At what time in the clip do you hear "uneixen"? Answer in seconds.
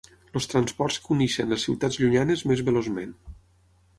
1.15-1.53